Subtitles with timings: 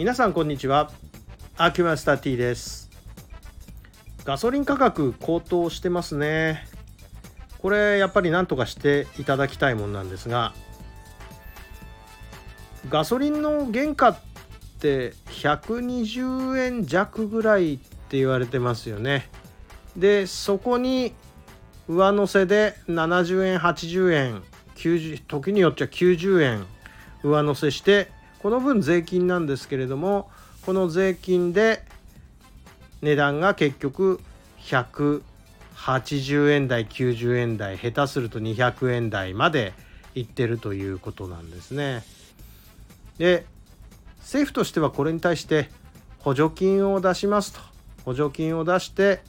[0.00, 0.90] 皆さんこんにちは。
[1.58, 2.88] アキュマスター T です。
[4.24, 6.66] ガソリン価格高騰してますね。
[7.58, 10.54] これやっぱり何とかしていただきたいもんなんですが
[12.88, 14.18] ガソリンの原価っ
[14.80, 19.28] て120円弱ぐらいって言われてますよね。
[19.98, 21.12] でそこに
[21.88, 24.42] 上乗せで70円80円
[24.76, 26.64] 90時によっちゃ90円
[27.22, 30.30] 上乗せしてこの分税金なんですけれども
[30.64, 31.82] この税金で
[33.02, 34.20] 値段が結局
[34.62, 39.72] 180円台90円台下手すると200円台まで
[40.14, 42.02] いってるということなんですね。
[43.18, 43.44] で
[44.20, 45.70] 政府としてはこれに対して
[46.18, 47.60] 補助金を出しますと。
[48.04, 49.20] 補助金を出して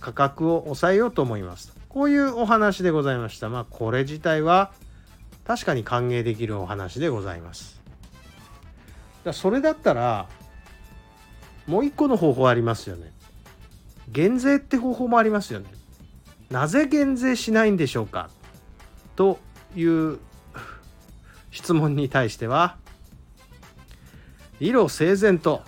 [0.00, 1.74] 価格を抑えようと思いますと。
[1.88, 3.48] こういうお話でございました。
[3.48, 4.72] まあこれ自体は
[5.44, 7.81] 確かに歓迎できるお話でございます。
[9.24, 10.28] だそれだったら
[11.66, 13.12] もう一個の方法ありますよね。
[14.08, 15.66] 減税って方法もありますよね。
[16.50, 18.28] なぜ減税しないんでしょうか？
[19.16, 19.38] と
[19.76, 20.18] いう
[21.50, 22.76] 質問に対しては
[24.60, 25.62] 理路整然と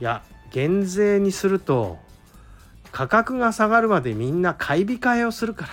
[0.00, 1.98] いや減税にすると
[2.92, 5.72] 価格が下がるまでみんな買い控えをするから。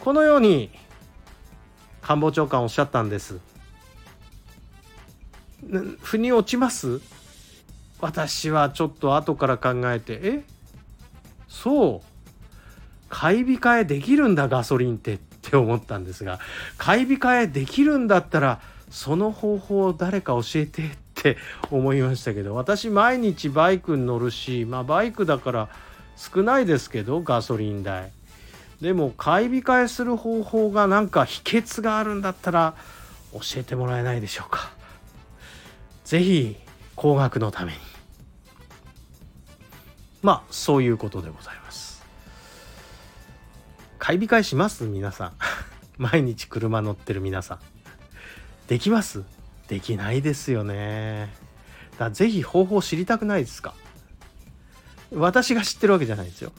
[0.00, 0.70] このように
[2.00, 3.38] 官房長官おっしゃったんです。
[6.00, 7.00] 腑に落ちます？
[8.00, 10.20] 私はちょっと後から考えて。
[10.22, 10.44] え？
[11.48, 12.06] そう。
[13.08, 16.40] 買い控えできるんだガソリンってって思ったんですが
[16.78, 18.60] 買い控えできるんだったら
[18.90, 21.36] その方法を誰か教えてって
[21.70, 25.68] 思いましたけど私毎日バイクに乗るしまあバイクだから
[26.16, 28.12] 少ないですけどガソリン代。
[28.80, 32.74] でも買い控えする方法がなんか秘訣があるんだったら
[33.32, 34.72] 教えてもらえないでしょうか。
[36.04, 36.56] 是非
[36.96, 37.78] 高額のために。
[40.22, 42.04] まあそういうことでございます。
[43.98, 44.84] 買い控えします？
[44.84, 45.32] 皆さん。
[45.98, 47.58] 毎日車乗ってる皆さん。
[48.68, 49.22] できます？
[49.68, 51.32] できないですよね。
[51.98, 53.74] だぜひ方法知りたくないですか？
[55.12, 56.52] 私が知ってるわけじゃないですよ。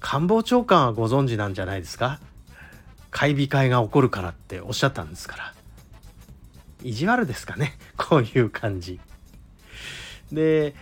[0.00, 2.20] 官房長官はご存知なんじゃないですか？
[3.10, 5.54] 買い控えが起こるからっておっしゃったんですから。
[6.84, 7.76] 意地悪ですかね。
[7.96, 9.00] こういう感じ。
[10.30, 10.74] で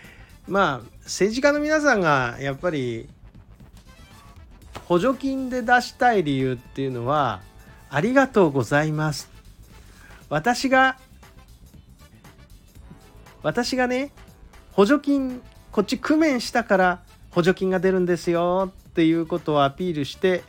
[0.48, 3.08] まあ政治家の皆さんがやっぱり
[4.86, 7.42] 補助金で出したい理由っていうのは
[7.90, 9.30] ありがとうございます。
[10.28, 10.98] 私が
[13.42, 14.12] 私がね
[14.72, 20.42] 補助金こっち工面したから補助金が出るんですよっていうことをアピールして、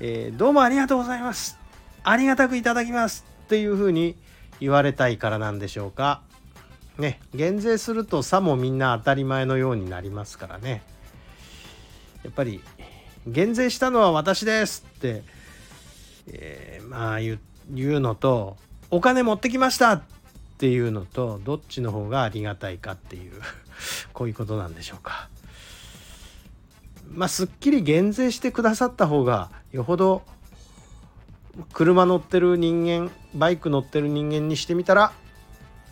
[0.00, 1.58] えー、どうもありがとうございます。
[2.04, 3.24] ありがたくいただきます。
[3.44, 4.16] っていうふうに
[4.60, 6.22] 言われたいからなんでしょうか
[6.98, 10.82] ね減税するとさもみんな当たり前のようになりますからね
[12.24, 12.60] やっぱり
[13.26, 15.22] 減税したのは私ですって、
[16.28, 17.38] えー、まあ言
[17.96, 18.56] うのと
[18.90, 20.02] お金持ってきましたっ
[20.58, 23.32] ていうのとどっちの方がありがたいかっていう
[24.12, 25.28] こういうことなんでしょうか。
[27.12, 30.22] まあすっきり減税してくださった方がよほど
[31.72, 35.12] 車乗ってる人間バイク乗ってる人間にしてみたら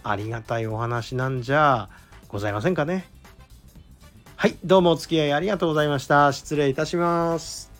[0.03, 1.89] ありがたいお話なんじゃ
[2.29, 3.07] ございませんかね。
[4.37, 6.33] はいどうもお付き合いありがとうございました。
[6.33, 7.74] 失礼いたします。